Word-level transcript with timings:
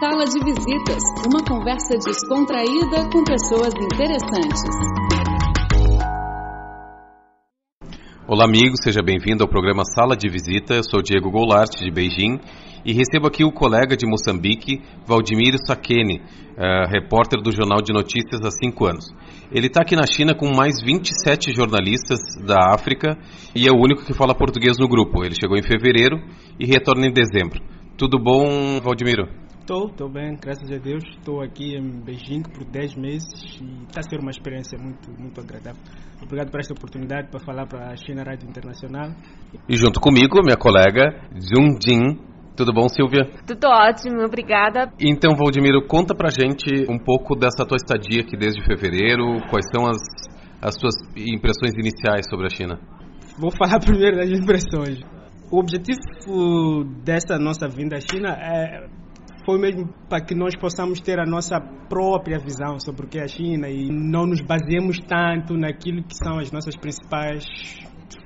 Sala 0.00 0.24
de 0.24 0.40
Visitas, 0.44 1.02
uma 1.24 1.44
conversa 1.44 1.94
descontraída 2.04 3.08
com 3.12 3.22
pessoas 3.22 3.72
interessantes. 3.74 4.62
Olá, 8.26 8.44
amigo, 8.44 8.74
seja 8.82 9.02
bem-vindo 9.02 9.44
ao 9.44 9.48
programa 9.48 9.84
Sala 9.84 10.16
de 10.16 10.28
Visita. 10.28 10.74
Eu 10.74 10.82
sou 10.82 11.00
Diego 11.00 11.30
Goulart, 11.30 11.70
de 11.78 11.90
Beijing, 11.92 12.40
e 12.84 12.92
recebo 12.92 13.28
aqui 13.28 13.44
o 13.44 13.52
colega 13.52 13.96
de 13.96 14.04
Moçambique, 14.04 14.82
Valdemiro 15.06 15.58
Sakene, 15.64 16.18
uh, 16.18 16.90
repórter 16.90 17.40
do 17.40 17.52
Jornal 17.52 17.80
de 17.80 17.92
Notícias 17.92 18.44
há 18.44 18.50
cinco 18.50 18.86
anos. 18.86 19.14
Ele 19.52 19.68
está 19.68 19.82
aqui 19.82 19.94
na 19.94 20.06
China 20.06 20.34
com 20.34 20.52
mais 20.52 20.82
27 20.82 21.54
jornalistas 21.54 22.18
da 22.44 22.74
África 22.74 23.16
e 23.54 23.68
é 23.68 23.70
o 23.70 23.78
único 23.78 24.04
que 24.04 24.12
fala 24.12 24.34
português 24.34 24.76
no 24.76 24.88
grupo. 24.88 25.24
Ele 25.24 25.36
chegou 25.40 25.56
em 25.56 25.62
fevereiro 25.62 26.16
e 26.58 26.66
retorna 26.66 27.06
em 27.06 27.12
dezembro. 27.12 27.62
Tudo 27.96 28.18
bom, 28.18 28.80
Valdemiro? 28.82 29.43
Estou, 29.64 29.86
estou 29.86 30.10
bem, 30.10 30.36
graças 30.36 30.70
a 30.70 30.76
Deus. 30.76 31.02
Estou 31.16 31.40
aqui 31.40 31.74
em 31.74 32.04
Beijing 32.04 32.42
por 32.42 32.66
10 32.66 32.96
meses 32.96 33.32
e 33.62 33.84
está 33.88 34.00
a 34.00 34.02
ser 34.02 34.20
uma 34.20 34.28
experiência 34.30 34.76
muito, 34.78 35.10
muito 35.18 35.40
agradável. 35.40 35.80
Obrigado 36.22 36.50
por 36.50 36.60
esta 36.60 36.74
oportunidade 36.74 37.30
para 37.30 37.40
falar 37.40 37.66
para 37.66 37.90
a 37.90 37.96
China 37.96 38.22
Rádio 38.22 38.46
Internacional. 38.46 39.12
E 39.66 39.74
junto 39.74 40.00
comigo, 40.00 40.36
minha 40.44 40.58
colega 40.58 41.16
Jung 41.32 41.78
Jin. 41.80 42.20
Tudo 42.54 42.74
bom, 42.74 42.90
Silvia? 42.90 43.24
Tudo 43.46 43.64
ótimo, 43.64 44.20
obrigada. 44.22 44.92
Então, 45.00 45.34
Valdemiro, 45.34 45.86
conta 45.88 46.14
pra 46.14 46.28
gente 46.28 46.84
um 46.86 46.98
pouco 46.98 47.34
dessa 47.34 47.64
tua 47.64 47.76
estadia 47.76 48.20
aqui 48.20 48.36
desde 48.36 48.62
fevereiro. 48.66 49.40
Quais 49.48 49.64
são 49.74 49.86
as, 49.88 49.96
as 50.60 50.74
tuas 50.76 50.94
impressões 51.16 51.72
iniciais 51.72 52.28
sobre 52.28 52.48
a 52.48 52.50
China? 52.50 52.78
Vou 53.40 53.50
falar 53.50 53.80
primeiro 53.82 54.18
das 54.18 54.28
impressões. 54.28 55.00
O 55.50 55.58
objetivo 55.58 56.84
dessa 57.02 57.38
nossa 57.38 57.66
vinda 57.66 57.96
à 57.96 58.00
China 58.00 58.28
é 58.28 59.03
foi 59.44 59.58
mesmo 59.58 59.88
para 60.08 60.24
que 60.24 60.34
nós 60.34 60.56
possamos 60.56 61.00
ter 61.00 61.18
a 61.18 61.24
nossa 61.24 61.60
própria 61.88 62.38
visão 62.38 62.78
sobre 62.80 63.06
o 63.06 63.08
que 63.08 63.18
é 63.18 63.24
a 63.24 63.28
China 63.28 63.68
e 63.68 63.88
não 63.90 64.26
nos 64.26 64.40
baseemos 64.40 64.98
tanto 65.00 65.56
naquilo 65.56 66.02
que 66.02 66.14
são 66.14 66.38
as 66.38 66.50
nossas 66.50 66.76
principais 66.76 67.44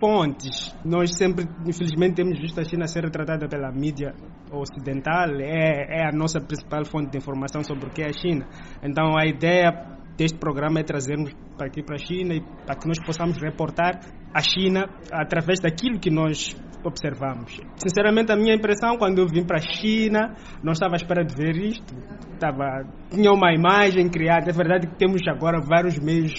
fontes. 0.00 0.75
Nós 0.84 1.16
sempre, 1.16 1.44
infelizmente, 1.66 2.16
temos 2.16 2.38
visto 2.38 2.60
a 2.60 2.64
China 2.64 2.86
ser 2.86 3.05
retratada 3.05 3.48
pela 3.48 3.70
mídia 3.72 4.14
ocidental, 4.50 5.30
é, 5.41 6.02
é 6.02 6.08
a 6.08 6.12
nossa 6.12 6.41
principal 6.41 6.84
fonte 6.84 7.10
de 7.10 7.19
informação 7.19 7.62
sobre 7.62 7.86
o 7.86 7.91
que 7.91 8.03
é 8.03 8.06
a 8.06 8.12
China. 8.12 8.47
Então, 8.82 9.19
a 9.19 9.27
ideia 9.27 9.98
deste 10.16 10.38
programa 10.38 10.80
é 10.80 10.82
trazermos 10.82 11.32
para 11.56 11.66
aqui 11.66 11.82
para 11.82 11.94
a 11.94 11.98
China 11.98 12.34
e 12.34 12.41
para 12.41 12.77
que 12.77 12.88
nós 12.88 12.98
possamos 13.05 13.38
reportar 13.41 14.00
a 14.34 14.41
China 14.41 14.88
através 15.12 15.60
daquilo 15.60 15.98
que 15.98 16.10
nós 16.10 16.56
observamos. 16.84 17.61
Sinceramente, 17.77 18.33
a 18.33 18.37
minha 18.37 18.55
impressão 18.55 18.97
quando 18.97 19.19
eu 19.19 19.27
vim 19.27 19.45
para 19.45 19.59
a 19.59 19.61
China, 19.61 20.34
não 20.62 20.73
estava 20.73 20.95
à 20.95 20.97
espera 20.97 21.25
de 21.25 21.34
ver 21.34 21.57
isto. 21.57 21.95
Estava, 22.33 22.84
tinha 23.11 23.33
uma 23.33 23.53
imagem 23.53 24.09
criada. 24.09 24.51
É 24.51 24.53
verdade 24.53 24.87
que 24.87 24.97
temos 24.97 25.21
agora 25.29 25.61
vários 25.61 25.99
meios 25.99 26.34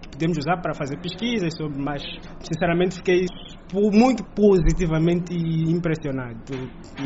que 0.00 0.08
podemos 0.10 0.38
usar 0.38 0.60
para 0.60 0.74
fazer 0.74 0.98
pesquisas 1.00 1.54
sobre, 1.56 1.80
mas 1.80 2.02
sinceramente 2.40 2.96
fiquei 2.96 3.26
muito 3.74 4.24
positivamente 4.34 5.34
impressionado. 5.34 6.40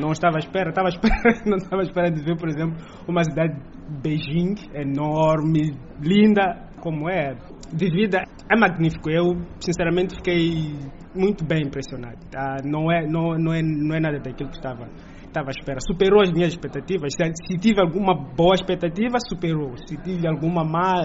Não 0.01 0.13
estava 0.13 0.37
à 0.37 0.39
espera, 0.39 0.71
estava 0.71 0.89
à 0.89 0.91
espera, 0.91 1.43
não 1.47 1.57
estava 1.57 1.83
à 1.83 1.85
espera 1.85 2.11
de 2.11 2.23
ver, 2.23 2.37
por 2.37 2.49
exemplo, 2.49 2.77
uma 3.09 3.23
cidade 3.25 3.57
Beijing 4.03 4.55
enorme, 4.75 5.77
linda 6.01 6.72
como 6.83 7.09
é, 7.09 7.35
de 7.73 7.89
vida 7.89 8.25
é 8.51 8.59
magnífico. 8.59 9.09
Eu 9.09 9.41
sinceramente 9.61 10.17
fiquei 10.17 10.75
muito 11.15 11.47
bem 11.47 11.63
impressionado. 11.65 12.19
Tá? 12.29 12.57
Não, 12.65 12.91
é, 12.91 13.07
não, 13.07 13.39
não, 13.39 13.55
é, 13.55 13.63
não 13.63 13.95
é 13.95 14.01
nada 14.01 14.19
daquilo 14.19 14.51
que 14.51 14.57
estava, 14.57 14.91
estava 15.25 15.49
à 15.49 15.55
espera. 15.57 15.79
Superou 15.81 16.21
as 16.21 16.33
minhas 16.33 16.53
expectativas. 16.53 17.15
Se, 17.15 17.23
se 17.47 17.59
tive 17.59 17.81
alguma 17.81 18.15
boa 18.15 18.55
expectativa, 18.55 19.17
superou. 19.29 19.77
Se 19.87 19.97
tive 20.03 20.27
alguma 20.27 20.65
má, 20.65 21.05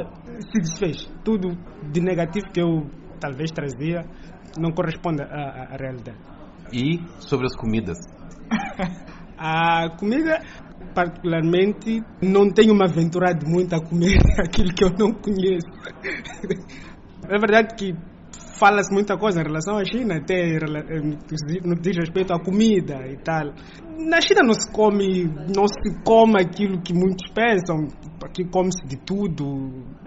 se 0.51 0.59
desfez. 0.59 1.05
Tudo 1.23 1.55
de 1.91 2.01
negativo 2.01 2.47
que 2.51 2.59
eu 2.59 2.89
talvez 3.19 3.51
trazia 3.51 4.01
não 4.57 4.71
corresponde 4.71 5.21
à, 5.21 5.73
à 5.73 5.77
realidade. 5.77 6.17
E 6.73 6.99
sobre 7.19 7.45
as 7.45 7.55
comidas? 7.55 7.97
a 9.37 9.89
comida, 9.97 10.41
particularmente, 10.93 12.03
não 12.21 12.49
tenho 12.49 12.73
me 12.73 12.83
aventurado 12.83 13.45
muito 13.47 13.75
a 13.75 13.79
comer 13.79 14.17
aquilo 14.39 14.73
que 14.73 14.83
eu 14.83 14.89
não 14.97 15.13
conheço. 15.13 15.67
É 17.29 17.37
verdade 17.39 17.75
que 17.75 17.93
fala-se 18.57 18.93
muita 18.93 19.17
coisa 19.17 19.41
em 19.41 19.43
relação 19.43 19.77
à 19.77 19.83
China, 19.83 20.17
até 20.17 20.59
no 21.63 21.75
que 21.75 21.81
diz 21.81 21.97
respeito 21.97 22.33
à 22.33 22.39
comida 22.39 23.05
e 23.07 23.17
tal. 23.17 23.53
Na 23.99 24.21
China 24.21 24.43
não 24.43 24.53
se 24.53 24.71
come, 24.71 25.25
não 25.55 25.67
se 25.67 26.03
come 26.03 26.41
aquilo 26.41 26.81
que 26.81 26.93
muitos 26.93 27.29
pensam, 27.33 27.87
aqui 28.23 28.45
come-se 28.45 28.85
de 28.87 28.97
tudo. 28.97 29.45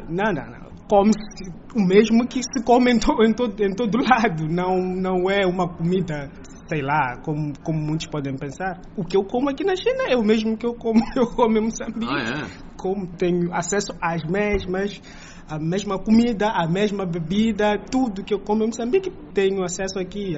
Não, 0.09 0.33
não, 0.33 0.47
não. 0.47 0.71
Come-se 0.89 1.51
o 1.77 1.87
mesmo 1.87 2.27
que 2.27 2.41
se 2.43 2.65
come 2.65 2.93
em, 2.93 2.99
to, 2.99 3.23
em, 3.23 3.33
todo, 3.33 3.61
em 3.63 3.75
todo 3.75 3.99
lado. 3.99 4.49
Não, 4.49 4.77
não 4.77 5.31
é 5.31 5.47
uma 5.47 5.69
comida 5.69 6.31
sei 6.71 6.83
lá, 6.83 7.17
como, 7.25 7.53
como 7.65 7.79
muitos 7.81 8.07
podem 8.07 8.37
pensar. 8.37 8.81
O 8.97 9.05
que 9.05 9.17
eu 9.17 9.25
como 9.25 9.51
aqui 9.51 9.65
na 9.65 9.75
China 9.75 10.05
é 10.09 10.17
o 10.17 10.23
mesmo 10.23 10.57
que 10.57 10.65
eu 10.65 10.75
como, 10.75 11.01
eu 11.17 11.27
como 11.27 11.59
em 11.59 11.63
Moçambique. 11.63 12.07
Ah, 12.09 12.45
é? 12.45 12.71
Como 12.77 13.09
tenho 13.17 13.53
acesso 13.53 13.93
às 14.01 14.23
mesmas 14.25 15.01
a 15.51 15.59
mesma 15.59 15.99
comida, 15.99 16.49
a 16.49 16.69
mesma 16.69 17.05
bebida, 17.05 17.77
tudo 17.91 18.23
que 18.23 18.33
eu 18.33 18.39
como 18.39 18.63
em 18.63 18.67
Moçambique 18.67 19.11
tenho 19.35 19.65
acesso 19.65 19.99
aqui. 19.99 20.37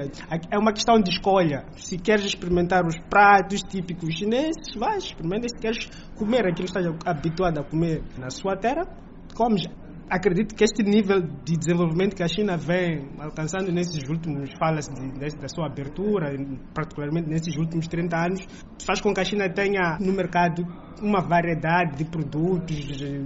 É 0.49 0.57
uma 0.57 0.73
questão 0.73 0.99
de 0.99 1.11
escolha. 1.11 1.65
Se 1.75 1.99
queres 1.99 2.25
experimentar 2.25 2.83
os 2.83 2.97
pratos 2.97 3.61
típicos 3.61 4.15
chineses, 4.15 4.73
vai, 4.75 4.97
experimenta. 4.97 5.47
Se 5.49 5.61
queres 5.61 5.87
comer 6.15 6.47
aquilo 6.47 6.67
que 6.67 6.77
estás 6.77 6.87
habituado 7.05 7.59
a 7.59 7.63
comer 7.63 8.01
na 8.17 8.31
sua 8.31 8.57
terra, 8.57 8.87
comes 9.35 9.67
acredito 10.13 10.53
que 10.53 10.63
este 10.63 10.83
nível 10.83 11.21
de 11.21 11.57
desenvolvimento 11.57 12.15
que 12.15 12.21
a 12.21 12.27
China 12.27 12.55
vem 12.55 13.09
alcançando 13.19 13.71
nesses 13.71 14.07
últimos, 14.07 14.51
fala-se 14.59 14.91
da 14.91 15.47
sua 15.47 15.65
abertura, 15.65 16.31
particularmente 16.71 17.27
nesses 17.27 17.57
últimos 17.57 17.87
30 17.87 18.15
anos, 18.15 18.47
faz 18.85 19.01
com 19.01 19.11
que 19.11 19.19
a 19.19 19.23
China 19.23 19.49
tenha 19.49 19.97
no 19.99 20.13
mercado 20.13 20.63
uma 21.01 21.19
variedade 21.19 21.97
de 21.97 22.05
produtos 22.05 22.75
de 22.75 23.25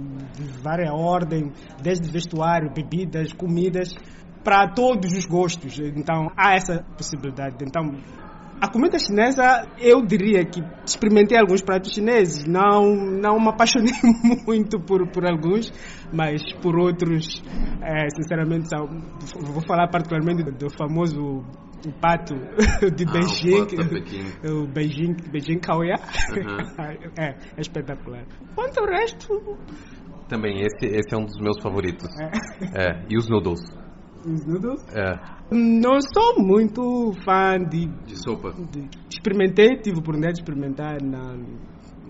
várias 0.62 0.90
ordem, 0.90 1.52
desde 1.82 2.10
vestuário, 2.10 2.72
bebidas, 2.72 3.34
comidas, 3.34 3.94
para 4.42 4.68
todos 4.68 5.12
os 5.12 5.26
gostos. 5.26 5.78
Então, 5.78 6.28
há 6.34 6.54
essa 6.54 6.82
possibilidade. 6.96 7.56
Então, 7.60 7.82
a 8.60 8.70
comida 8.70 8.98
chinesa, 8.98 9.66
eu 9.78 10.04
diria 10.04 10.44
que 10.44 10.60
experimentei 10.84 11.38
alguns 11.38 11.62
pratos 11.62 11.92
chineses, 11.92 12.44
não, 12.44 12.94
não 12.94 13.38
me 13.38 13.48
apaixonei 13.48 13.92
muito 14.46 14.80
por, 14.80 15.06
por 15.10 15.24
alguns, 15.26 15.72
mas 16.12 16.42
por 16.60 16.76
outros, 16.76 17.42
é, 17.82 18.08
sinceramente, 18.10 18.68
são, 18.68 18.86
vou 19.40 19.62
falar 19.66 19.88
particularmente 19.88 20.42
do, 20.42 20.70
famoso 20.70 21.44
o 21.86 21.92
pato 22.00 22.34
de 22.94 23.04
ah, 23.06 23.12
Beijing, 23.12 24.44
o, 24.44 24.62
o 24.64 24.66
Beijing, 24.66 25.14
Beijing 25.30 25.60
Kaoya, 25.60 25.94
uhum. 26.30 26.58
é, 27.18 27.36
é 27.56 27.60
espetacular. 27.60 28.24
Quanto 28.54 28.80
ao 28.80 28.86
resto... 28.86 29.56
Também, 30.28 30.60
esse, 30.60 30.94
esse 30.94 31.14
é 31.14 31.16
um 31.16 31.24
dos 31.24 31.40
meus 31.40 31.58
favoritos. 31.62 32.06
É. 32.20 32.90
é 32.90 33.06
e 33.08 33.16
os 33.16 33.30
noodles? 33.30 33.60
Os 34.24 34.44
noodles? 34.46 34.84
É. 34.94 35.38
Não 35.50 35.98
sou 36.00 36.44
muito 36.44 37.12
fã 37.24 37.58
de. 37.58 37.86
De 38.06 38.16
sopa? 38.16 38.52
De, 38.52 38.88
experimentei, 39.10 39.76
tive 39.76 39.96
a 39.96 40.00
oportunidade 40.00 40.34
de 40.34 40.40
experimentar. 40.40 41.02
Não, 41.02 41.36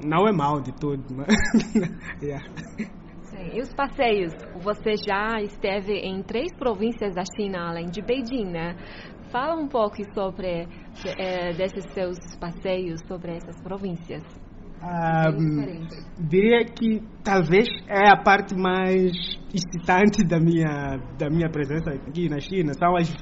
não 0.04 0.28
é 0.28 0.32
mal 0.32 0.60
de 0.60 0.72
todo, 0.72 1.02
mas. 1.10 1.28
yeah. 2.22 2.44
Sim. 3.24 3.50
E 3.54 3.60
os 3.60 3.72
passeios? 3.74 4.32
Você 4.62 4.94
já 5.06 5.40
esteve 5.40 5.92
em 5.92 6.22
três 6.22 6.52
províncias 6.56 7.14
da 7.14 7.22
China, 7.36 7.68
além 7.68 7.86
de 7.86 8.02
Beijing, 8.02 8.50
né? 8.50 8.74
Fala 9.30 9.54
um 9.54 9.68
pouco 9.68 9.96
sobre 10.14 10.66
é, 11.18 11.52
desses 11.52 11.84
seus 11.92 12.16
passeios 12.40 13.00
sobre 13.06 13.36
essas 13.36 13.60
províncias. 13.62 14.22
Ah, 14.80 15.30
diria 16.18 16.64
que 16.64 17.02
talvez 17.24 17.68
é 17.88 18.10
a 18.10 18.16
parte 18.16 18.54
mais 18.54 19.12
excitante 19.52 20.24
da 20.24 20.38
minha, 20.38 20.98
da 21.18 21.28
minha 21.28 21.50
presença 21.50 21.90
aqui 21.90 22.28
na 22.28 22.38
China. 22.38 22.72
São 22.74 22.96
as, 22.96 23.12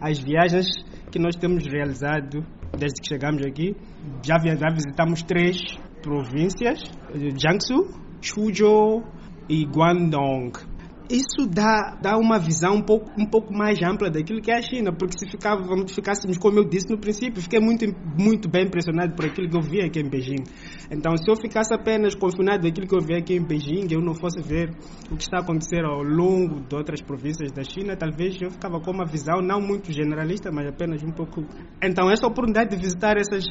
as 0.00 0.18
viagens 0.18 0.66
que 1.10 1.18
nós 1.18 1.36
temos 1.36 1.64
realizado 1.66 2.44
desde 2.76 3.00
que 3.00 3.08
chegamos 3.08 3.46
aqui. 3.46 3.76
Já, 4.24 4.38
já 4.38 4.70
visitamos 4.70 5.22
três 5.22 5.56
províncias: 6.02 6.80
Jiangsu, 7.14 7.88
Suzhou 8.20 9.04
e 9.48 9.64
Guangdong. 9.64 10.73
Isso 11.10 11.46
dá, 11.46 11.98
dá 12.00 12.16
uma 12.16 12.38
visão 12.38 12.76
um 12.76 12.82
pouco, 12.82 13.10
um 13.18 13.26
pouco 13.26 13.52
mais 13.52 13.80
ampla 13.82 14.10
daquilo 14.10 14.40
que 14.40 14.50
é 14.50 14.56
a 14.56 14.62
China, 14.62 14.92
porque 14.92 15.18
se 15.18 15.30
ficávamos, 15.30 15.92
ficássemos, 15.92 16.38
como 16.38 16.58
eu 16.58 16.64
disse 16.64 16.88
no 16.90 16.98
princípio, 16.98 17.42
fiquei 17.42 17.60
muito, 17.60 17.84
muito 18.18 18.48
bem 18.48 18.66
impressionado 18.66 19.14
por 19.14 19.26
aquilo 19.26 19.48
que 19.48 19.56
eu 19.56 19.60
vi 19.60 19.82
aqui 19.82 20.00
em 20.00 20.08
Beijing. 20.08 20.44
Então, 20.90 21.14
se 21.16 21.30
eu 21.30 21.36
ficasse 21.36 21.74
apenas 21.74 22.14
confinado 22.14 22.62
daquilo 22.62 22.86
que 22.86 22.94
eu 22.94 23.00
vi 23.00 23.16
aqui 23.16 23.34
em 23.34 23.44
Beijing, 23.44 23.86
eu 23.90 24.00
não 24.00 24.14
fosse 24.14 24.40
ver 24.40 24.70
o 25.10 25.16
que 25.16 25.22
está 25.22 25.38
a 25.38 25.40
acontecer 25.40 25.84
ao 25.84 26.02
longo 26.02 26.60
de 26.60 26.74
outras 26.74 27.02
províncias 27.02 27.52
da 27.52 27.62
China, 27.62 27.96
talvez 27.96 28.40
eu 28.40 28.50
ficava 28.50 28.80
com 28.80 28.90
uma 28.90 29.04
visão 29.04 29.42
não 29.42 29.60
muito 29.60 29.92
generalista, 29.92 30.50
mas 30.50 30.66
apenas 30.66 31.02
um 31.02 31.10
pouco. 31.10 31.44
Então, 31.82 32.10
essa 32.10 32.26
oportunidade 32.26 32.70
de 32.70 32.76
visitar 32.76 33.18
essas, 33.18 33.44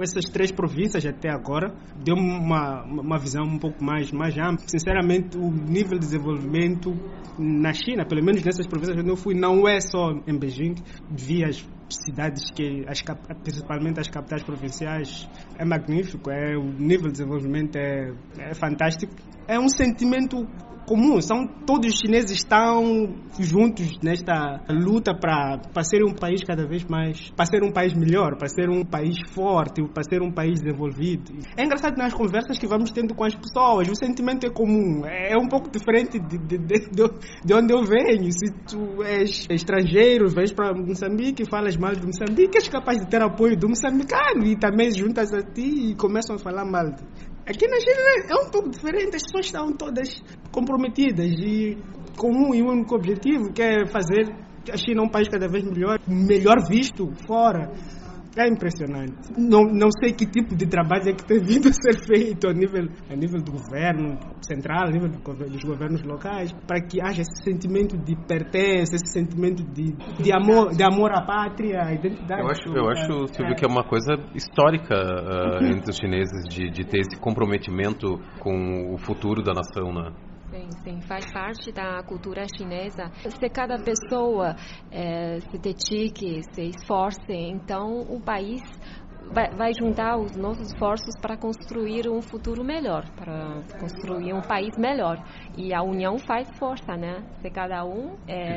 essas 0.00 0.24
três 0.24 0.50
províncias 0.50 1.06
até 1.06 1.30
agora 1.30 1.72
deu 2.04 2.16
uma, 2.16 2.84
uma 2.84 3.18
visão 3.18 3.44
um 3.44 3.58
pouco 3.58 3.84
mais, 3.84 4.10
mais 4.10 4.36
ampla. 4.36 4.66
Sinceramente, 4.66 5.38
o 5.38 5.50
nível 5.50 5.98
de 5.98 6.06
desenvolvimento 6.06 6.95
na 7.38 7.72
China, 7.72 8.04
pelo 8.06 8.24
menos 8.24 8.42
nessas 8.42 8.66
províncias 8.66 8.98
onde 8.98 9.10
eu 9.10 9.16
fui, 9.16 9.34
não 9.34 9.68
é 9.68 9.80
só 9.80 10.12
em 10.26 10.38
Beijing, 10.38 10.74
vi 11.10 11.44
as 11.44 11.66
cidades 11.88 12.50
que, 12.50 12.84
as, 12.88 13.02
principalmente 13.42 14.00
as 14.00 14.08
capitais 14.08 14.42
provinciais, 14.42 15.28
é 15.58 15.64
magnífico, 15.64 16.30
é, 16.30 16.56
o 16.56 16.64
nível 16.64 17.06
de 17.06 17.12
desenvolvimento 17.12 17.76
é, 17.76 18.12
é 18.38 18.54
fantástico. 18.54 19.14
É 19.48 19.58
um 19.58 19.68
sentimento 19.68 20.46
comum, 20.86 21.20
são 21.20 21.46
todos 21.66 21.92
os 21.92 21.98
chineses 21.98 22.30
estão 22.30 23.14
juntos 23.40 23.98
nesta 24.02 24.62
luta 24.70 25.12
para 25.14 25.58
para 25.74 25.82
ser 25.82 26.04
um 26.04 26.14
país 26.14 26.42
cada 26.44 26.64
vez 26.64 26.84
mais, 26.84 27.30
para 27.30 27.44
ser 27.44 27.62
um 27.62 27.72
país 27.72 27.92
melhor, 27.92 28.36
para 28.36 28.48
ser 28.48 28.70
um 28.70 28.84
país 28.84 29.16
forte, 29.30 29.82
para 29.92 30.04
ser 30.04 30.22
um 30.22 30.30
país 30.30 30.60
desenvolvido. 30.60 31.32
É 31.56 31.64
engraçado 31.64 31.96
nas 31.96 32.14
conversas 32.14 32.58
que 32.58 32.66
vamos 32.66 32.90
tendo 32.90 33.14
com 33.14 33.24
as 33.24 33.34
pessoas, 33.34 33.88
o 33.88 33.96
sentimento 33.96 34.46
é 34.46 34.50
comum, 34.50 35.04
é 35.04 35.36
um 35.36 35.48
pouco 35.48 35.68
diferente 35.70 36.18
de, 36.18 36.38
de, 36.38 36.58
de, 36.58 36.88
de 37.44 37.54
onde 37.54 37.74
eu 37.74 37.82
venho. 37.82 38.30
Se 38.30 38.52
tu 38.68 39.02
és 39.02 39.46
estrangeiro, 39.50 40.28
vens 40.28 40.52
para 40.52 40.72
Moçambique 40.72 41.42
e 41.42 41.50
falas 41.50 41.76
mal 41.76 41.92
de 41.92 42.06
Moçambique, 42.06 42.56
és 42.56 42.68
capaz 42.68 42.98
de 42.98 43.08
ter 43.08 43.20
apoio 43.20 43.56
do 43.56 43.68
moçambicano 43.68 44.44
e 44.46 44.56
também 44.56 44.90
juntas 44.92 45.32
a 45.32 45.42
ti 45.42 45.90
e 45.90 45.94
começam 45.96 46.36
a 46.36 46.38
falar 46.38 46.64
mal. 46.64 46.86
Aqui 47.46 47.68
na 47.68 47.78
China 47.78 48.00
é 48.28 48.44
um 48.44 48.50
pouco 48.50 48.70
diferente, 48.70 49.14
as 49.14 49.22
pessoas 49.22 49.46
estão 49.46 49.72
todas 49.72 50.20
comprometidas 50.50 51.30
e 51.38 51.78
com 52.16 52.28
um 52.28 52.52
e 52.52 52.60
único 52.60 52.96
objetivo, 52.96 53.52
que 53.52 53.62
é 53.62 53.86
fazer 53.86 54.34
a 54.68 54.76
China 54.76 55.04
um 55.04 55.08
país 55.08 55.28
cada 55.28 55.46
vez 55.46 55.62
melhor, 55.62 56.00
melhor 56.08 56.56
visto 56.68 57.06
fora. 57.24 57.70
É 58.36 58.46
impressionante. 58.46 59.32
Não, 59.38 59.62
não 59.62 59.88
sei 59.98 60.12
que 60.12 60.26
tipo 60.26 60.54
de 60.54 60.66
trabalho 60.66 61.08
é 61.08 61.12
que 61.14 61.24
tem 61.24 61.40
vindo 61.40 61.68
a 61.68 61.72
ser 61.72 61.96
feito 62.06 62.46
a 62.46 62.52
nível, 62.52 62.86
a 63.08 63.16
nível 63.16 63.40
do 63.40 63.52
governo 63.52 64.18
central, 64.46 64.88
a 64.88 64.90
nível 64.90 65.08
dos 65.08 65.64
governos 65.64 66.02
locais, 66.02 66.52
para 66.66 66.80
que 66.82 67.00
haja 67.00 67.22
esse 67.22 67.42
sentimento 67.42 67.96
de 67.96 68.14
pertença, 68.26 68.94
esse 68.94 69.10
sentimento 69.10 69.64
de, 69.72 69.92
de, 70.22 70.32
amor, 70.32 70.76
de 70.76 70.84
amor 70.84 71.12
à 71.12 71.22
pátria, 71.22 71.80
à 71.82 71.94
identidade. 71.94 72.42
Eu 72.42 72.48
acho, 72.48 72.68
eu 72.68 72.88
acho 72.90 73.26
Silvio, 73.34 73.52
é. 73.52 73.54
que 73.54 73.64
é 73.64 73.68
uma 73.68 73.84
coisa 73.84 74.16
histórica 74.34 74.94
uh, 74.94 75.64
entre 75.64 75.90
os 75.90 75.96
chineses 75.96 76.44
de, 76.48 76.70
de 76.70 76.84
ter 76.84 77.00
esse 77.00 77.18
comprometimento 77.18 78.20
com 78.38 78.92
o 78.92 78.98
futuro 78.98 79.42
da 79.42 79.54
nação, 79.54 79.94
né? 79.94 80.12
Sim, 80.50 80.68
sim, 80.84 81.00
faz 81.00 81.30
parte 81.32 81.72
da 81.72 82.02
cultura 82.04 82.44
chinesa. 82.56 83.10
Se 83.28 83.48
cada 83.48 83.76
pessoa 83.78 84.54
é, 84.90 85.40
se 85.40 85.58
dedique, 85.58 86.40
se 86.54 86.62
esforce, 86.62 87.32
então 87.32 88.02
o 88.02 88.20
país 88.20 88.62
vai, 89.32 89.50
vai, 89.56 89.72
juntar 89.74 90.16
os 90.16 90.36
nossos 90.36 90.68
esforços 90.68 91.14
para 91.20 91.36
construir 91.36 92.08
um 92.08 92.22
futuro 92.22 92.62
melhor, 92.62 93.04
para 93.16 93.62
construir 93.80 94.32
um 94.32 94.40
país 94.40 94.76
melhor. 94.78 95.16
E 95.56 95.74
a 95.74 95.82
união 95.82 96.16
faz 96.18 96.48
força, 96.58 96.96
né? 96.96 97.24
Se 97.40 97.50
cada 97.50 97.84
um 97.84 98.16
é, 98.28 98.54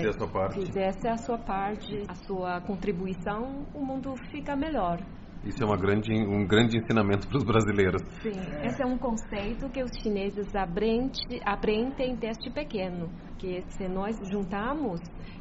fizesse 0.52 1.08
a 1.08 1.18
sua 1.18 1.40
parte, 1.40 2.04
a 2.08 2.14
sua 2.14 2.62
contribuição, 2.62 3.66
o 3.74 3.84
mundo 3.84 4.16
fica 4.32 4.56
melhor. 4.56 5.00
Isso 5.46 5.64
é 5.64 5.66
uma 5.66 5.78
grande, 5.78 6.12
um 6.14 6.46
grande 6.46 6.78
ensinamento 6.78 7.28
para 7.28 7.38
os 7.38 7.44
brasileiros. 7.44 8.02
Sim, 8.22 8.40
esse 8.64 8.82
é 8.82 8.86
um 8.86 8.98
conceito 8.98 9.70
que 9.70 9.82
os 9.82 9.92
chineses 10.02 10.54
aprendem, 10.54 11.12
aprendem 11.46 12.16
desde 12.16 12.50
pequeno, 12.52 13.10
que 13.38 13.62
se 13.70 13.88
nós 13.88 14.18
juntamos 14.30 15.00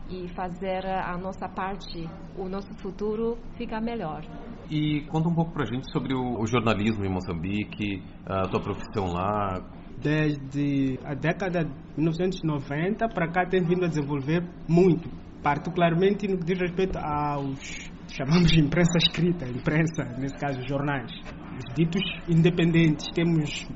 e 0.09 0.29
fazer 0.29 0.87
a 0.87 1.19
nossa 1.19 1.49
parte, 1.49 2.09
o 2.37 2.49
nosso 2.49 2.73
futuro 2.79 3.37
fica 3.57 3.81
melhor. 3.81 4.23
E 4.71 5.03
conta 5.09 5.29
um 5.29 5.35
pouco 5.35 5.53
para 5.53 5.65
a 5.65 5.67
gente 5.67 5.91
sobre 5.91 6.15
o, 6.15 6.41
o 6.41 6.47
jornalismo 6.47 7.05
em 7.05 7.11
Moçambique, 7.11 8.03
a 8.25 8.43
tua 8.49 8.61
profissão 8.61 9.07
lá, 9.07 9.61
desde 10.01 10.99
a 11.05 11.15
década 11.15 11.65
de 11.65 11.71
1990 11.97 13.09
para 13.09 13.29
cá 13.29 13.47
tem 13.47 13.63
vindo 13.65 13.85
a 13.85 13.89
desenvolver 13.89 14.45
muito, 14.69 15.11
particularmente 15.43 16.29
no 16.29 16.39
que 16.39 16.45
diz 16.45 16.59
respeito 16.61 16.97
aos 16.99 17.91
chamamos 18.09 18.51
de 18.51 18.61
imprensa 18.61 18.99
escrita, 18.99 19.47
imprensa, 19.47 20.05
nesse 20.19 20.37
caso 20.37 20.61
jornais. 20.69 21.11
Os 21.57 21.75
ditos 21.75 22.03
independentes, 22.29 23.07
temos 23.15 23.69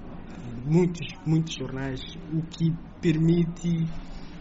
muitos, 0.65 1.07
muitos 1.27 1.55
jornais, 1.55 2.01
o 2.33 2.43
que 2.43 2.73
permite. 3.01 3.87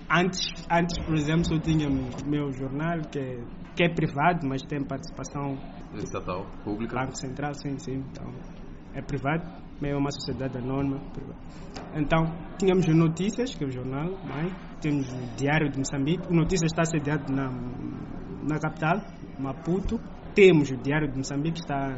Antes, 0.09 0.51
antes 0.69 0.97
por 1.05 1.15
exemplo, 1.15 1.53
eu 1.53 1.59
tinha 1.59 1.87
o 1.87 2.29
meu 2.29 2.51
jornal, 2.51 2.99
que 3.11 3.19
é, 3.19 3.43
que 3.75 3.83
é 3.83 3.89
privado, 3.89 4.47
mas 4.47 4.61
tem 4.63 4.83
participação. 4.83 5.57
Estatal, 5.95 6.45
pública? 6.63 6.95
Banco 6.95 7.17
Central, 7.17 7.53
sim, 7.53 7.77
sim. 7.77 8.03
Então, 8.11 8.25
é 8.93 9.01
privado, 9.01 9.45
é 9.81 9.95
uma 9.95 10.11
sociedade 10.11 10.57
anônima. 10.57 11.01
Então, 11.95 12.25
tínhamos 12.57 12.85
o 12.87 12.93
Notícias, 12.93 13.55
que 13.55 13.63
é 13.63 13.67
o 13.67 13.71
jornal, 13.71 14.05
mãe, 14.25 14.51
temos 14.81 15.11
o 15.11 15.35
Diário 15.37 15.69
de 15.69 15.77
Moçambique. 15.77 16.27
O 16.29 16.35
Notícias 16.35 16.71
está 16.71 16.83
sediado 16.83 17.31
na, 17.33 17.49
na 18.43 18.59
capital, 18.59 19.01
Maputo. 19.39 19.99
Temos 20.33 20.69
o 20.71 20.77
Diário 20.77 21.11
de 21.11 21.17
Moçambique, 21.17 21.55
que 21.55 21.61
está 21.61 21.97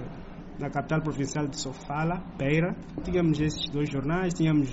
na 0.59 0.69
capital 0.69 1.01
provincial 1.01 1.47
de 1.47 1.59
Sofala, 1.59 2.23
Beira. 2.37 2.75
Tínhamos 3.03 3.39
esses 3.39 3.69
dois 3.69 3.89
jornais, 3.89 4.33
tínhamos 4.33 4.69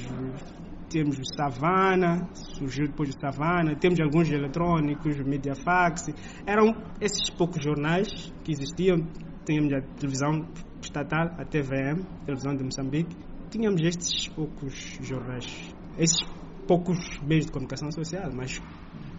temos 0.91 1.17
o 1.19 1.25
Savana, 1.25 2.29
surgiu 2.35 2.89
depois 2.89 3.11
o 3.11 3.21
Savana, 3.21 3.77
temos 3.77 4.01
alguns 4.01 4.29
eletrônicos, 4.29 5.21
o 5.21 5.25
Mediafax, 5.25 6.09
eram 6.45 6.75
esses 7.01 7.31
poucos 7.31 7.63
jornais 7.63 8.33
que 8.43 8.51
existiam, 8.51 8.97
tínhamos 9.47 9.73
a 9.73 9.81
televisão 9.99 10.49
estatal, 10.83 11.31
a 11.39 11.45
TVM, 11.45 12.03
televisão 12.27 12.57
de 12.57 12.65
Moçambique, 12.65 13.17
tínhamos 13.51 13.81
estes 13.83 14.27
poucos 14.29 14.99
jornais, 15.01 15.73
esses 15.97 16.19
poucos 16.67 16.99
meios 17.23 17.47
de 17.47 17.53
comunicação 17.53 17.91
social, 17.93 18.29
mas 18.35 18.61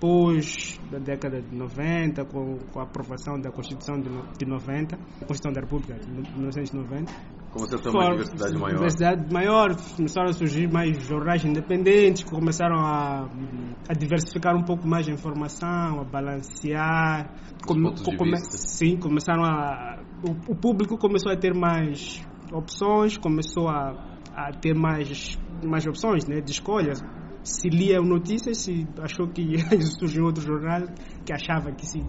depois 0.01 0.79
da 0.91 0.97
década 0.97 1.39
de 1.41 1.55
90, 1.55 2.25
com, 2.25 2.57
com 2.73 2.79
a 2.79 2.83
aprovação 2.83 3.39
da 3.39 3.51
Constituição 3.51 3.99
de, 4.01 4.09
de 4.37 4.45
90, 4.47 4.95
a 4.95 5.25
Constituição 5.25 5.53
da 5.53 5.61
República 5.61 5.93
de 5.93 6.09
1990. 6.09 7.13
Começou 7.51 7.77
a 7.77 7.81
ter 7.81 7.89
uma 7.89 8.09
diversidade 8.09 8.57
maior. 8.57 8.75
Diversidade 8.75 9.33
maior, 9.33 9.75
começaram 9.95 10.29
a 10.29 10.33
surgir 10.33 10.71
mais 10.71 11.05
jornais 11.05 11.45
independentes, 11.45 12.23
começaram 12.23 12.79
a, 12.79 13.29
a 13.87 13.93
diversificar 13.93 14.55
um 14.55 14.63
pouco 14.63 14.87
mais 14.87 15.07
a 15.07 15.11
informação, 15.11 15.99
a 15.99 16.03
balancear. 16.03 17.29
Come, 17.67 17.93
come, 18.17 18.37
sim, 18.37 18.97
começaram 18.97 19.43
a. 19.43 19.99
O, 20.23 20.53
o, 20.53 20.55
público 20.55 20.97
começou 20.97 21.31
a 21.31 21.35
ter 21.35 21.53
mais 21.53 22.25
opções, 22.51 23.17
começou 23.17 23.67
a, 23.67 24.19
a 24.33 24.51
ter 24.53 24.73
mais, 24.73 25.37
mais 25.63 25.85
opções 25.85 26.25
né, 26.27 26.41
de 26.41 26.51
escolha 26.51 26.93
se 27.43 27.69
lia 27.69 27.99
notícias, 27.99 28.59
se 28.59 28.87
achou 29.01 29.27
que 29.27 29.57
surgiu 29.99 30.25
outro 30.25 30.41
jornal 30.41 30.83
que 31.25 31.33
achava 31.33 31.71
que 31.71 31.85
se, 31.85 31.99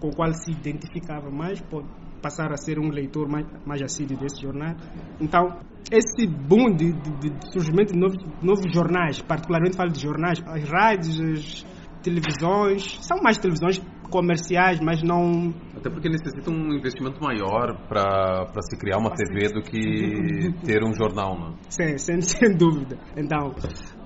com 0.00 0.08
o 0.08 0.14
qual 0.14 0.32
se 0.32 0.50
identificava 0.50 1.30
mais, 1.30 1.60
pode 1.60 1.88
passar 2.22 2.52
a 2.52 2.56
ser 2.56 2.78
um 2.78 2.90
leitor 2.90 3.28
mais, 3.28 3.46
mais 3.64 3.82
assíduo 3.82 4.16
desse 4.18 4.42
jornal. 4.42 4.74
Então, 5.20 5.58
esse 5.90 6.26
boom 6.26 6.74
de, 6.74 6.92
de, 6.92 7.30
de 7.30 7.52
surgimento 7.52 7.92
de 7.92 7.98
novos, 7.98 8.16
novos 8.42 8.72
jornais, 8.72 9.20
particularmente 9.22 9.76
falo 9.76 9.90
de 9.90 10.00
jornais, 10.00 10.42
as 10.46 10.68
rádios, 10.68 11.20
as 11.20 11.66
televisões, 12.02 12.98
são 13.00 13.18
mais 13.22 13.38
televisões 13.38 13.80
comerciais, 14.10 14.80
mas 14.80 15.02
não. 15.02 15.54
Até 15.76 15.90
porque 15.90 16.08
necessita 16.08 16.50
um 16.50 16.72
investimento 16.74 17.20
maior 17.22 17.76
para 17.88 18.46
se 18.62 18.76
criar 18.78 18.98
uma 18.98 19.10
TV 19.10 19.52
do 19.52 19.62
que 19.62 20.52
ter 20.64 20.82
um 20.82 20.94
jornal, 20.94 21.38
não? 21.38 21.56
Sim, 21.68 21.98
sem, 21.98 22.20
sem 22.22 22.56
dúvida. 22.56 22.98
Então, 23.16 23.54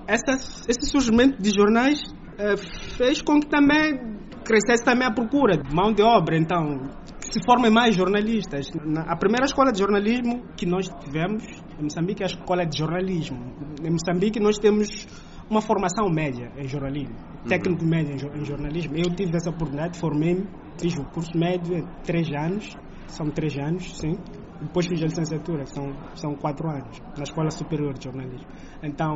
essa, 0.07 0.33
esse 0.67 0.89
surgimento 0.89 1.41
de 1.41 1.51
jornais 1.51 1.99
eh, 2.37 2.57
fez 2.97 3.21
com 3.21 3.39
que 3.39 3.47
também 3.47 4.13
crescesse 4.43 4.83
também 4.83 5.07
a 5.07 5.11
procura 5.11 5.57
de 5.57 5.73
mão 5.73 5.93
de 5.93 6.01
obra. 6.01 6.37
Então, 6.37 6.81
se 7.19 7.39
formem 7.43 7.71
mais 7.71 7.95
jornalistas. 7.95 8.67
a 9.07 9.15
primeira 9.15 9.45
escola 9.45 9.71
de 9.71 9.79
jornalismo 9.79 10.43
que 10.55 10.65
nós 10.65 10.87
tivemos 11.03 11.43
em 11.79 11.83
Moçambique 11.83 12.21
é 12.21 12.25
a 12.25 12.29
escola 12.29 12.65
de 12.65 12.77
jornalismo. 12.77 13.39
Em 13.83 13.89
Moçambique 13.89 14.39
nós 14.39 14.57
temos 14.59 15.07
uma 15.49 15.61
formação 15.61 16.09
média 16.09 16.51
em 16.57 16.67
jornalismo, 16.67 17.15
uhum. 17.15 17.47
técnico 17.47 17.85
médio 17.85 18.29
em 18.35 18.45
jornalismo. 18.45 18.95
Eu 18.95 19.09
tive 19.15 19.35
essa 19.35 19.49
oportunidade, 19.49 19.97
formei-me, 19.99 20.47
fiz 20.79 20.95
o 20.95 21.03
curso 21.05 21.35
médio 21.35 21.87
três 22.03 22.29
anos, 22.31 22.75
são 23.07 23.29
três 23.29 23.57
anos, 23.57 23.97
sim. 23.97 24.15
Depois 24.63 24.87
fiz 24.87 25.01
a 25.01 25.05
licenciatura, 25.05 25.63
que 25.63 25.73
são, 25.73 25.91
são 26.15 26.35
quatro 26.35 26.69
anos, 26.69 26.99
na 27.17 27.23
Escola 27.23 27.51
Superior 27.51 27.93
de 27.93 28.05
Jornalismo. 28.05 28.47
Então, 28.81 29.15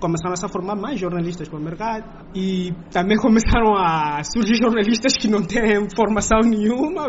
começaram 0.00 0.32
a 0.32 0.36
se 0.36 0.48
formar 0.48 0.76
mais 0.76 0.98
jornalistas 0.98 1.48
para 1.48 1.58
o 1.58 1.62
mercado 1.62 2.04
e 2.34 2.72
também 2.90 3.16
começaram 3.22 3.74
a 3.76 4.22
surgir 4.24 4.56
jornalistas 4.56 5.16
que 5.16 5.28
não 5.28 5.42
têm 5.42 5.88
formação 5.94 6.40
nenhuma 6.40 7.06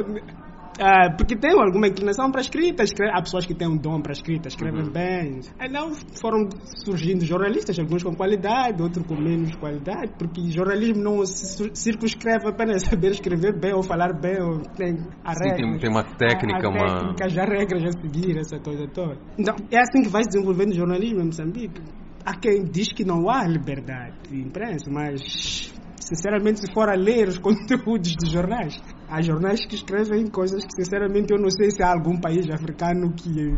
Uh, 0.78 1.18
porque 1.18 1.36
tem 1.36 1.60
alguma 1.60 1.88
inclinação 1.88 2.30
para 2.30 2.40
a 2.40 2.44
escrita, 2.44 2.84
escreve, 2.84 3.12
há 3.18 3.22
pessoas 3.22 3.48
que 3.48 3.56
têm 3.56 3.68
um 3.68 3.78
dom 3.78 4.00
para 4.00 4.12
a 4.12 4.14
escrita, 4.14 4.48
escrevem 4.48 4.84
uhum. 4.84 4.92
bem. 4.92 5.40
Então 5.60 5.92
foram 6.22 6.48
surgindo 6.86 7.26
jornalistas, 7.26 7.80
alguns 7.80 8.04
com 8.04 8.16
qualidade, 8.16 8.82
outros 8.82 9.06
com 9.08 9.16
menos 9.16 9.56
qualidade, 9.56 10.14
porque 10.20 10.52
jornalismo 10.52 11.02
não 11.02 11.26
se 11.26 11.70
circunscreve 11.74 12.48
apenas 12.48 12.84
a 12.84 12.90
saber 12.92 13.12
escrever 13.12 13.60
bem 13.60 13.74
ou 13.74 13.82
falar 13.82 14.14
bem, 14.14 14.40
ou 14.40 14.62
tem 14.76 14.98
a 15.24 15.34
Sim, 15.34 15.50
regra. 15.50 15.56
Tem, 15.56 15.80
tem, 15.80 15.90
uma 15.90 16.04
técnica, 16.04 16.68
a, 16.68 16.68
a 16.68 16.70
uma. 16.70 17.00
Técnica, 17.00 17.30
já 17.30 17.44
regras 17.44 17.84
a 17.84 17.92
seguir, 18.00 18.38
essa 18.38 18.60
coisa 18.60 18.88
toda. 18.88 19.18
Então 19.38 19.56
é 19.72 19.80
assim 19.80 20.04
que 20.04 20.10
vai 20.10 20.22
se 20.24 20.30
desenvolvendo 20.30 20.72
o 20.72 20.76
jornalismo 20.76 21.22
em 21.22 21.26
Moçambique. 21.26 21.82
Há 22.24 22.38
quem 22.38 22.64
diz 22.66 22.90
que 22.94 23.04
não 23.04 23.30
há 23.30 23.48
liberdade 23.48 24.16
de 24.30 24.42
imprensa, 24.42 24.92
mas 24.92 25.74
sinceramente, 26.00 26.60
se 26.60 26.72
for 26.74 26.90
a 26.90 26.96
ler 26.96 27.30
os 27.30 27.38
conteúdos 27.40 28.16
dos 28.16 28.32
jornais, 28.32 28.80
há 29.10 29.22
jornais 29.22 29.66
que 29.66 29.76
escrevem 29.76 30.28
coisas 30.28 30.64
que, 30.64 30.84
sinceramente, 30.84 31.32
eu 31.32 31.40
não 31.40 31.50
sei 31.50 31.72
se 31.72 31.82
há 31.82 31.92
algum 31.92 32.20
país 32.20 32.50
africano 32.50 33.14
que 33.14 33.56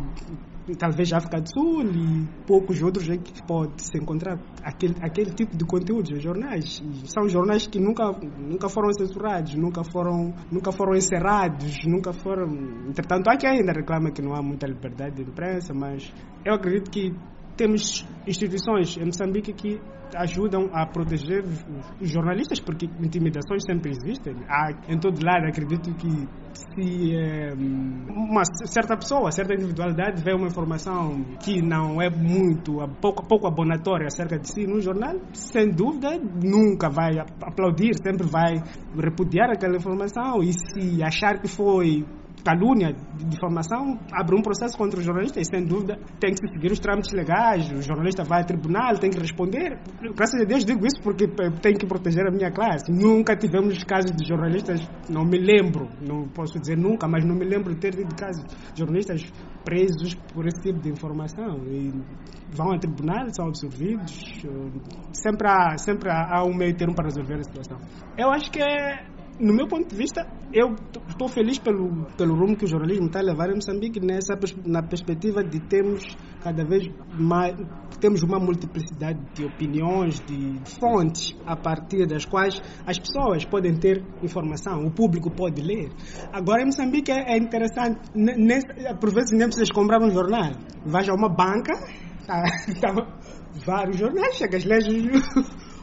talvez 0.78 1.12
África 1.14 1.42
do 1.42 1.50
Sul 1.50 1.84
e 1.84 2.28
poucos 2.46 2.82
outros 2.82 3.08
em 3.10 3.20
que 3.20 3.42
pode 3.46 3.84
se 3.84 3.98
encontrar 3.98 4.40
aquele, 4.64 4.96
aquele 5.02 5.32
tipo 5.32 5.58
de 5.58 5.66
conteúdos 5.66 6.12
em 6.12 6.20
jornais. 6.20 6.82
E 6.82 7.08
são 7.08 7.28
jornais 7.28 7.68
que 7.68 7.80
nunca, 7.80 8.12
nunca 8.38 8.70
foram 8.70 8.92
censurados, 8.94 9.56
nunca 9.56 9.84
foram, 9.84 10.34
nunca 10.52 10.72
foram 10.72 10.96
encerrados, 10.96 11.86
nunca 11.86 12.14
foram. 12.14 12.48
Entretanto, 12.88 13.30
há 13.30 13.38
quem 13.38 13.50
ainda 13.50 13.72
reclama 13.72 14.12
que 14.12 14.22
não 14.22 14.34
há 14.36 14.42
muita 14.42 14.68
liberdade 14.68 15.16
de 15.16 15.24
imprensa, 15.24 15.74
mas 15.74 16.14
eu 16.46 16.54
acredito 16.54 16.92
que 16.92 17.14
temos 17.58 18.06
instituições 18.26 18.96
em 18.98 19.06
Moçambique 19.06 19.54
que 19.54 19.82
ajudam 20.16 20.70
a 20.74 20.86
proteger 20.86 21.44
os 22.02 22.10
jornalistas, 22.10 22.60
porque 22.60 22.86
intimidações 22.86 23.64
sempre 23.66 23.92
existem. 23.92 24.36
Há, 24.48 24.72
em 24.88 25.00
todo 25.00 25.20
lado, 25.24 25.48
acredito 25.48 25.94
que 25.96 26.28
se 26.54 27.16
é, 27.16 27.54
uma 27.54 28.44
certa 28.66 28.96
pessoa, 28.96 29.32
certa 29.32 29.54
individualidade 29.54 30.24
vê 30.24 30.34
uma 30.34 30.48
informação 30.48 31.24
que 31.44 31.62
não 31.62 32.02
é 32.02 32.10
muito, 32.10 32.78
pouco, 33.02 33.26
pouco 33.26 33.48
abonatória 33.48 34.08
acerca 34.08 34.38
de 34.38 34.48
si 34.48 34.66
no 34.66 34.82
jornal, 34.82 35.16
sem 35.34 35.70
dúvida, 35.70 36.18
nunca 36.18 36.90
vai 36.90 37.20
aplaudir, 37.42 37.94
sempre 37.96 38.28
vai 38.28 38.56
repudiar 38.96 39.52
aquela 39.52 39.78
informação 39.78 40.42
e 40.42 40.54
se 40.54 41.04
achar 41.04 41.40
que 41.40 41.48
foi 41.48 42.06
calúnia, 42.44 42.96
difamação, 43.16 44.00
abre 44.12 44.36
um 44.36 44.42
processo 44.42 44.78
contra 44.78 45.00
o 45.00 45.04
jornalista 45.04 45.40
e, 45.40 45.46
sem 45.46 45.66
dúvida, 45.66 46.00
tem 46.20 46.34
que 46.34 46.48
seguir 46.48 46.72
os 46.72 46.80
trâmites 46.80 47.12
legais. 47.14 47.72
O 47.72 47.82
jornalista 47.82 48.24
vai 48.24 48.42
ao 48.42 48.46
tribunal, 48.46 48.98
tem 48.98 49.10
que 49.10 49.20
responder. 49.20 49.80
Graças 50.16 50.42
a 50.42 50.46
Deus 50.46 50.66
digo 50.66 50.86
isso 50.86 51.02
porque 51.02 51.28
tenho 51.62 51.78
que 51.78 51.86
proteger 51.86 52.28
a 52.28 52.32
minha 52.32 52.52
classe. 52.52 52.92
Nunca 52.92 53.36
tivemos 53.36 53.84
casos 53.84 54.12
de 54.16 54.28
jornalistas, 54.28 54.82
não 55.10 55.26
me 55.26 55.38
lembro, 55.38 55.88
não 56.02 56.28
posso 56.30 56.60
dizer 56.60 56.78
nunca, 56.78 57.08
mas 57.08 57.26
não 57.26 57.36
me 57.36 57.46
lembro 57.46 57.74
de 57.74 57.80
ter 57.80 57.96
tido 57.96 58.16
casos 58.16 58.44
de 58.74 58.80
jornalistas 58.80 59.24
presos 59.64 60.16
por 60.34 60.48
esse 60.48 60.62
tipo 60.62 60.80
de 60.80 60.90
informação. 60.90 61.60
E 61.68 61.92
vão 62.52 62.72
ao 62.72 62.80
tribunal, 62.80 63.28
são 63.32 63.48
absolvidos. 63.48 64.42
Sempre 65.14 65.48
há, 65.48 65.78
sempre 65.78 66.10
há 66.10 66.44
um 66.44 66.56
meio 66.56 66.76
termo 66.76 66.96
para 66.96 67.06
resolver 67.06 67.36
a 67.36 67.44
situação. 67.44 67.78
Eu 68.18 68.32
acho 68.32 68.52
que 68.52 68.62
é 68.62 69.19
no 69.40 69.54
meu 69.54 69.68
ponto 69.68 69.88
de 69.88 69.96
vista, 69.96 70.28
eu 70.54 70.76
estou 71.08 71.28
feliz 71.28 71.58
pelo, 71.58 72.06
pelo 72.18 72.36
rumo 72.36 72.56
que 72.56 72.66
o 72.66 72.68
jornalismo 72.68 73.08
está 73.08 73.20
a 73.20 73.24
levar 73.24 73.50
em 73.50 73.56
Moçambique 73.56 74.00
nessa 74.00 74.38
na 74.66 74.84
perspectiva 74.84 75.44
de 75.44 75.60
termos 75.62 76.04
cada 76.42 76.64
vez 76.66 76.90
mais 77.18 77.56
temos 78.00 78.24
uma 78.24 78.40
multiplicidade 78.40 79.20
de 79.34 79.46
opiniões, 79.46 80.22
de 80.22 80.58
fontes 80.80 81.36
a 81.46 81.56
partir 81.56 82.08
das 82.08 82.26
quais 82.26 82.62
as 82.86 82.98
pessoas 82.98 83.44
podem 83.44 83.76
ter 83.78 84.04
informação, 84.24 84.86
o 84.86 84.92
público 84.92 85.30
pode 85.30 85.62
ler. 85.62 85.90
Agora 86.32 86.62
em 86.62 86.66
Moçambique 86.66 87.12
é, 87.12 87.34
é 87.34 87.38
interessante, 87.38 88.00
nesse, 88.16 88.68
por 89.00 89.14
vezes 89.14 89.32
nem 89.32 89.48
precisas 89.48 89.72
comprar 89.72 90.02
um 90.02 90.12
jornal, 90.12 90.52
vais 90.86 91.10
a 91.10 91.14
uma 91.14 91.30
banca, 91.30 91.74
tá, 92.26 92.44
tá, 92.80 93.20
vários 93.66 93.98
jornais, 93.98 94.36
chegas, 94.36 94.64
lees 94.64 94.86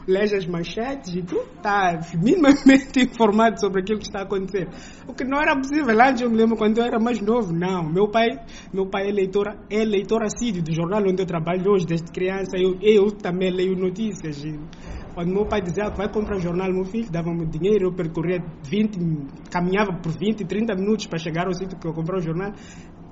lês 0.07 0.33
as 0.33 0.45
manchetes 0.45 1.13
e 1.13 1.21
tu 1.21 1.35
está 1.57 1.99
minimamente 2.15 3.01
informado 3.03 3.59
sobre 3.59 3.81
aquilo 3.81 3.99
que 3.99 4.05
está 4.05 4.19
a 4.19 4.23
acontecer. 4.23 4.69
O 5.05 5.13
que 5.13 5.25
não 5.25 5.39
era 5.39 5.55
possível. 5.55 5.95
Antes 6.01 6.21
eu 6.21 6.29
me 6.29 6.37
lembro 6.37 6.55
quando 6.55 6.77
eu 6.77 6.85
era 6.85 6.97
mais 6.97 7.19
novo. 7.19 7.53
Não, 7.53 7.83
meu 7.83 8.09
pai, 8.09 8.27
meu 8.73 8.87
pai 8.87 9.09
é 9.09 9.11
leitor, 9.11 9.47
é 9.69 9.83
leitor 9.83 10.23
assíduo 10.23 10.63
do 10.63 10.73
jornal 10.73 11.01
onde 11.01 11.21
eu 11.21 11.25
trabalho 11.25 11.71
hoje, 11.71 11.85
desde 11.85 12.09
criança. 12.11 12.57
Eu, 12.57 12.77
eu 12.81 13.11
também 13.11 13.51
leio 13.51 13.75
notícias. 13.75 14.43
E 14.45 14.57
quando 15.13 15.33
meu 15.33 15.45
pai 15.45 15.61
dizia 15.61 15.91
que 15.91 15.97
vai 15.97 16.09
comprar 16.09 16.39
jornal, 16.39 16.71
meu 16.71 16.85
filho 16.85 17.11
dava-me 17.11 17.45
dinheiro, 17.45 17.87
eu 17.87 17.93
percorria 17.93 18.41
20, 18.63 18.97
caminhava 19.51 19.91
por 20.01 20.11
20, 20.17 20.45
30 20.45 20.75
minutos 20.75 21.07
para 21.07 21.19
chegar 21.19 21.47
ao 21.47 21.53
sítio 21.53 21.77
que 21.77 21.87
eu 21.87 21.93
comprei 21.93 22.19
o 22.19 22.23
jornal. 22.23 22.53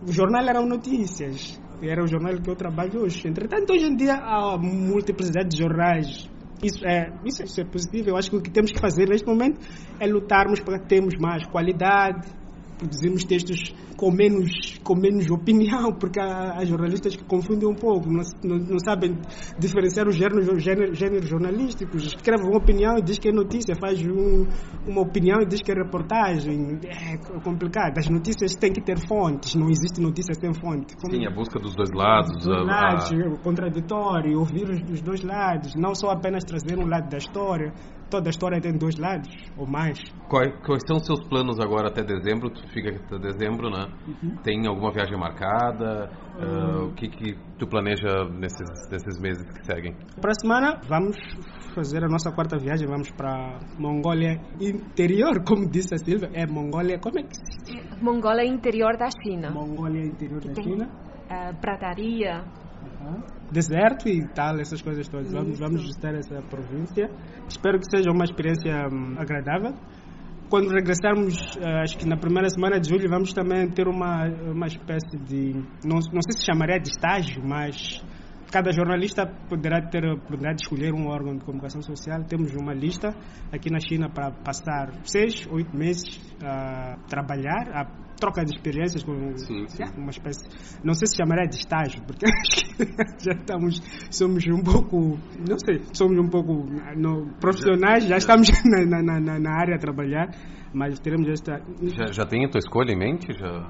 O 0.08 0.12
jornal 0.12 0.48
eram 0.48 0.66
notícias. 0.66 1.60
Era 1.82 2.02
o 2.02 2.08
jornal 2.08 2.40
que 2.42 2.50
eu 2.50 2.56
trabalho 2.56 3.02
hoje. 3.02 3.28
Entretanto, 3.28 3.74
hoje 3.74 3.86
em 3.86 3.96
dia 3.96 4.14
há 4.14 4.58
multiplicidade 4.58 5.50
de 5.50 5.58
jornais 5.58 6.30
isso 6.66 6.86
é, 6.86 7.12
isso, 7.24 7.44
isso 7.44 7.62
é 7.62 7.64
positivo. 7.64 8.10
Eu 8.10 8.18
acho 8.18 8.30
que 8.30 8.38
o 8.38 8.42
que 8.42 8.50
temos 8.50 8.72
que 8.72 8.80
fazer 8.80 9.08
neste 9.08 9.28
momento 9.28 9.60
é 10.00 10.08
lutarmos 10.08 10.60
para 10.60 10.80
termos 10.80 11.16
mais 11.20 11.46
qualidade, 11.46 12.28
produzirmos 12.78 13.24
textos 13.24 13.74
com 13.98 14.12
menos, 14.12 14.78
com 14.84 14.96
menos 14.96 15.30
opinião, 15.32 15.94
porque 15.94 16.20
há, 16.20 16.58
há 16.58 16.66
jornalistas 16.66 17.16
que 17.16 17.24
confundem 17.24 17.68
um 17.68 17.74
pouco, 17.74 18.10
não, 18.10 18.22
não, 18.44 18.58
não 18.58 18.80
sabem 18.80 19.18
diferenciar 19.58 20.08
os 20.08 20.16
gêneros, 20.16 20.62
gêneros, 20.62 20.98
gêneros, 20.98 21.28
jornalísticos. 21.28 22.06
Escreve 22.06 22.44
uma 22.44 22.58
opinião 22.58 22.98
e 22.98 23.02
diz 23.02 23.18
que 23.18 23.30
é 23.30 23.32
notícia, 23.32 23.76
faz 23.76 24.02
um, 24.06 24.46
uma 24.86 25.02
opinião 25.02 25.42
e 25.42 25.46
diz 25.46 25.62
que 25.62 25.72
é 25.72 25.76
reportagem. 25.76 26.80
É 26.84 27.18
complicado. 27.42 27.98
As 27.98 28.10
notícias 28.10 28.56
têm 28.56 28.72
que 28.72 28.82
ter 28.82 29.00
fontes, 29.08 29.56
não 29.56 29.70
existe 29.70 30.02
notícia 30.02 30.34
sem 30.34 30.54
fonte. 30.54 30.96
Como, 30.98 31.14
Sim, 31.14 31.26
a 31.26 31.32
busca 31.32 31.60
dos 31.60 31.76
dois 31.76 31.92
lados. 31.92 32.32
Dos 32.36 32.46
dois 32.46 32.68
lados, 32.68 33.12
a... 33.12 33.44
contraditório, 33.44 34.40
ouvir 34.40 34.70
os, 34.70 34.82
os 34.92 35.02
dois 35.02 35.24
lados, 35.24 35.74
não 35.76 35.96
só 35.96 36.10
apenas 36.10 36.44
trazer 36.44 36.78
um 36.78 36.88
lado 36.88 37.10
da 37.10 37.18
história 37.18 37.74
toda 38.10 38.30
a 38.30 38.32
história 38.32 38.60
tem 38.62 38.78
dois 38.78 38.98
lados 38.98 39.30
ou 39.58 39.68
mais. 39.68 40.00
Quais, 40.30 40.54
quais 40.66 40.82
são 40.88 40.98
os 40.98 41.06
seus 41.06 41.24
planos 41.28 41.60
agora 41.60 41.90
até 41.90 42.04
dezembro? 42.04 42.50
Tu 42.50 42.68
fica 42.70 42.90
até 42.90 43.18
dezembro, 43.20 43.70
né? 43.70 43.88
Uhum. 44.08 44.36
Tem 44.44 44.68
alguma 44.68 44.92
viagem 44.92 45.18
marcada? 45.18 46.10
Uhum. 46.38 46.86
Uh, 46.86 46.86
o 46.88 46.94
que, 46.94 47.08
que 47.10 47.36
tu 47.58 47.68
planeja 47.68 48.26
nesses, 48.30 48.68
nesses 48.92 49.20
meses 49.20 49.44
que 49.52 49.66
seguem? 49.66 49.96
Para 50.20 50.32
a 50.32 50.40
semana 50.40 50.82
vamos 50.88 51.18
fazer 51.74 52.04
a 52.04 52.08
nossa 52.08 52.32
quarta 52.32 52.58
viagem. 52.58 52.88
Vamos 52.88 53.12
para 53.12 53.60
Mongólia 53.78 54.42
interior, 54.60 55.44
como 55.46 55.70
disse 55.70 55.94
a 55.96 55.98
Silvia. 55.98 56.30
É 56.34 56.46
Mongólia, 56.46 57.00
como 57.00 57.20
é 57.20 57.24
que 57.24 57.36
se 57.36 58.02
Mongólia 58.02 58.46
interior 58.46 58.98
da 58.98 59.10
China. 59.24 59.52
Mongólia 59.52 60.06
interior 60.06 60.42
da 60.42 60.54
China. 60.62 60.90
Uh, 61.26 61.56
prataria 61.60 62.44
deserto 63.52 64.08
e 64.08 64.28
tal, 64.34 64.60
essas 64.60 64.82
coisas 64.82 65.08
todas. 65.08 65.32
Vamos, 65.32 65.60
vamos 65.60 65.82
visitar 65.82 66.14
essa 66.16 66.42
província. 66.50 67.10
Espero 67.48 67.80
que 67.80 67.86
seja 67.90 68.12
uma 68.12 68.24
experiência 68.24 68.88
hum, 68.92 69.16
agradável. 69.18 69.74
Quando 70.50 70.70
regressarmos, 70.70 71.58
eh, 71.58 71.82
acho 71.82 71.98
que 71.98 72.08
na 72.08 72.18
primeira 72.18 72.50
semana 72.50 72.80
de 72.80 72.88
julho, 72.90 73.10
vamos 73.10 73.34
também 73.34 73.68
ter 73.70 73.88
uma, 73.88 74.28
uma 74.52 74.68
espécie 74.68 75.18
de. 75.18 75.54
Não, 75.84 75.98
não 76.14 76.22
sei 76.22 76.38
se 76.38 76.46
chamaria 76.46 76.80
de 76.80 76.90
estágio, 76.90 77.42
mas 77.44 78.04
cada 78.56 78.72
jornalista 78.72 79.28
poderá 79.50 79.82
ter 79.82 80.18
poderá 80.30 80.54
escolher 80.54 80.94
um 80.94 81.08
órgão 81.08 81.36
de 81.36 81.44
comunicação 81.44 81.82
social. 81.82 82.24
Temos 82.24 82.56
uma 82.56 82.74
lista 82.74 83.10
aqui 83.52 83.70
na 83.70 83.80
China 83.82 84.10
para 84.10 84.32
passar 84.32 84.94
seis, 85.04 85.46
oito 85.52 85.76
meses 85.76 86.22
a 86.42 86.96
trabalhar, 87.10 87.68
a 87.74 87.84
troca 88.16 88.46
de 88.46 88.56
experiências 88.56 89.04
com 89.04 89.36
sim, 89.36 89.68
sim. 89.68 89.84
uma 89.98 90.10
espécie 90.10 90.48
não 90.86 90.94
sei 90.94 91.06
se 91.06 91.18
chamaria 91.18 91.50
de 91.50 91.58
estágio 91.58 92.02
porque 92.08 92.26
já 93.20 93.34
estamos 93.34 93.82
somos 94.10 94.48
um 94.48 94.64
pouco 94.64 95.20
não 95.46 95.60
sei 95.60 95.82
somos 95.92 96.18
um 96.18 96.30
pouco 96.30 96.66
no, 96.96 97.28
profissionais 97.42 98.08
já 98.08 98.16
estamos 98.16 98.48
na, 98.64 99.02
na, 99.02 99.20
na, 99.20 99.38
na 99.38 99.52
área 99.60 99.76
a 99.76 99.78
trabalhar 99.78 100.30
mas 100.74 100.98
teremos 101.02 101.28
esta 101.28 101.62
já, 101.94 102.06
já 102.14 102.26
tem 102.26 102.46
a 102.46 102.50
tua 102.50 102.60
escolha 102.60 102.94
em 102.94 102.98
mente 102.98 103.38
já 103.38 103.68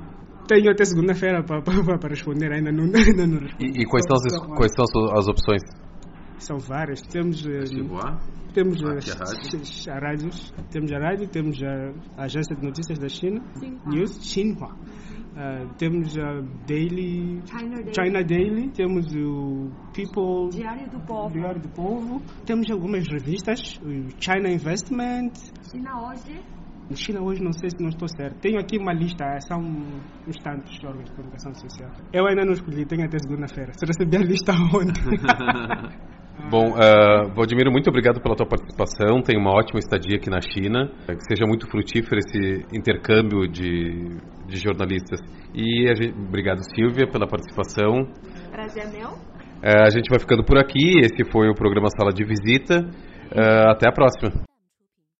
tenho 0.48 0.72
até 0.72 0.86
segunda-feira 0.86 1.44
para, 1.44 1.62
para, 1.62 1.98
para 1.98 2.10
responder, 2.10 2.52
ainda 2.52 2.72
não, 2.72 2.84
ainda 2.96 3.28
não 3.28 3.40
respondo. 3.40 3.64
E, 3.64 3.82
e 3.82 3.86
quais, 3.86 4.06
são 4.08 4.16
as, 4.18 4.58
quais 4.58 4.72
são 4.74 4.86
as 5.18 5.28
opções? 5.28 5.62
São 6.38 6.58
várias. 6.58 7.02
Temos, 7.02 7.46
eh, 7.46 7.64
temos 8.54 8.84
as, 8.84 9.88
a 9.88 10.00
rádios, 10.00 10.54
temos 10.70 10.92
a 10.92 11.00
rádio, 11.00 11.28
temos 11.28 11.64
a, 11.64 12.24
agência 12.24 12.56
de 12.56 12.66
notícias 12.66 13.00
da 13.00 13.08
China, 13.08 13.42
Xinhua. 13.58 13.82
News 13.88 14.20
Xinhua. 14.22 14.76
Uh, 15.36 15.68
temos 15.78 16.18
a 16.18 16.40
Daily 16.66 17.42
China, 17.46 17.76
Daily, 17.76 17.94
China 17.94 18.24
Daily, 18.24 18.70
temos 18.70 19.14
o 19.14 19.70
People 19.94 20.50
Diário 20.50 20.90
do 20.90 21.00
Povo, 21.02 21.34
Diário 21.34 21.62
do 21.62 21.70
Povo. 21.70 22.22
Temos 22.46 22.72
algumas 22.72 23.06
revistas, 23.06 23.78
o 23.84 23.90
China 24.18 24.50
Investment, 24.50 25.34
China 25.70 26.08
Hoje, 26.08 26.42
China 26.94 27.22
hoje 27.22 27.42
não 27.42 27.52
sei 27.52 27.70
se 27.70 27.82
não 27.82 27.90
estou 27.90 28.08
certo. 28.08 28.40
Tenho 28.40 28.60
aqui 28.60 28.78
uma 28.78 28.94
lista, 28.94 29.26
são 29.48 29.60
uns 29.60 30.38
tantos 30.44 30.78
órgãos 30.84 31.06
de 31.06 31.12
comunicação 31.16 31.54
social. 31.56 31.90
Eu 32.14 32.28
ainda 32.28 32.46
não 32.46 32.54
escolhi, 32.54 32.86
tenho 32.86 33.06
até 33.06 33.18
segunda-feira. 33.18 33.72
Se 33.74 33.86
recebi 33.86 34.18
a 34.18 34.20
lista 34.20 34.54
ontem. 34.54 35.02
Bom, 36.50 36.74
uh, 36.74 37.34
Valdemiro, 37.34 37.72
muito 37.72 37.90
obrigado 37.90 38.22
pela 38.22 38.36
tua 38.36 38.46
participação. 38.46 39.22
Tenha 39.22 39.40
uma 39.40 39.52
ótima 39.52 39.80
estadia 39.80 40.18
aqui 40.18 40.30
na 40.30 40.42
China. 40.42 40.92
Que 41.08 41.24
seja 41.28 41.46
muito 41.48 41.68
frutífero 41.72 42.20
esse 42.20 42.66
intercâmbio 42.72 43.48
de, 43.48 44.20
de 44.46 44.58
jornalistas. 44.58 45.20
E 45.56 45.90
a 45.90 45.96
gente, 45.96 46.14
obrigado, 46.14 46.60
Silvia, 46.76 47.08
pela 47.10 47.26
participação. 47.26 48.06
Prazer 48.52 48.92
meu. 48.92 49.10
Uh, 49.10 49.86
a 49.88 49.90
gente 49.90 50.10
vai 50.10 50.20
ficando 50.20 50.44
por 50.44 50.58
aqui. 50.60 51.00
Esse 51.00 51.24
foi 51.32 51.50
o 51.50 51.56
programa 51.56 51.88
Sala 51.98 52.12
de 52.12 52.24
Visita. 52.24 52.80
Uh, 53.32 53.72
até 53.72 53.90
a 53.90 53.92
próxima. 53.92 54.46